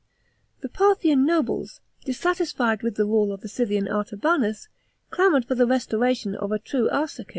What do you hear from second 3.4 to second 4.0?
the Scythian